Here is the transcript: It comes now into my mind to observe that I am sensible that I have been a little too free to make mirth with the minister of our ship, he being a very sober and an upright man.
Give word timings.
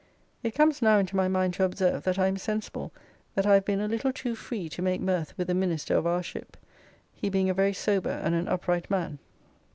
It 0.41 0.55
comes 0.55 0.81
now 0.81 0.97
into 0.97 1.15
my 1.15 1.27
mind 1.27 1.53
to 1.53 1.63
observe 1.63 2.01
that 2.05 2.17
I 2.17 2.25
am 2.25 2.35
sensible 2.35 2.91
that 3.35 3.45
I 3.45 3.53
have 3.53 3.65
been 3.65 3.79
a 3.79 3.87
little 3.87 4.11
too 4.11 4.33
free 4.33 4.67
to 4.69 4.81
make 4.81 4.99
mirth 4.99 5.37
with 5.37 5.45
the 5.45 5.53
minister 5.53 5.95
of 5.95 6.07
our 6.07 6.23
ship, 6.23 6.57
he 7.13 7.29
being 7.29 7.51
a 7.51 7.53
very 7.53 7.73
sober 7.73 8.09
and 8.09 8.33
an 8.33 8.47
upright 8.47 8.89
man. 8.89 9.19